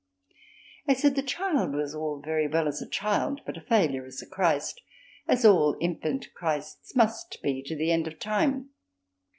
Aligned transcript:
I 0.87 0.95
said 0.95 1.15
the 1.15 1.21
Child 1.21 1.75
was 1.75 1.93
all 1.93 2.21
very 2.25 2.47
well 2.47 2.67
as 2.67 2.81
a 2.81 2.89
child 2.89 3.41
but 3.45 3.55
a 3.55 3.61
failure 3.61 4.03
as 4.03 4.19
a 4.19 4.25
Christ, 4.27 4.81
as 5.27 5.45
all 5.45 5.77
infant 5.79 6.33
Christs 6.33 6.95
must 6.95 7.37
be 7.43 7.61
to 7.67 7.75
the 7.75 7.91
end 7.91 8.07
of 8.07 8.17
time. 8.17 8.71